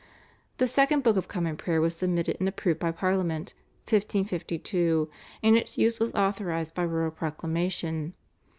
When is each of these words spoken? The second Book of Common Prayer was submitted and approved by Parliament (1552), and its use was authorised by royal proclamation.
The 0.57 0.67
second 0.67 1.03
Book 1.03 1.15
of 1.15 1.27
Common 1.27 1.55
Prayer 1.57 1.79
was 1.79 1.95
submitted 1.95 2.37
and 2.39 2.49
approved 2.49 2.79
by 2.79 2.91
Parliament 2.91 3.53
(1552), 3.87 5.07
and 5.43 5.55
its 5.55 5.77
use 5.77 5.99
was 5.99 6.11
authorised 6.15 6.73
by 6.73 6.85
royal 6.85 7.11
proclamation. 7.11 8.15